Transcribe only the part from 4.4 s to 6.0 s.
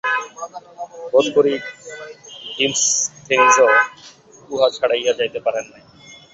উহা ছাড়াইয়া যাইতে পারেন নাই।